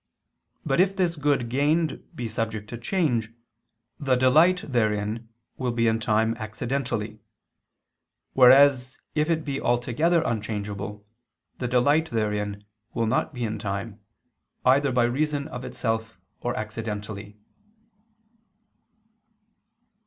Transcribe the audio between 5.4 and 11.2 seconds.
will be in time accidentally: whereas if it be altogether unchangeable,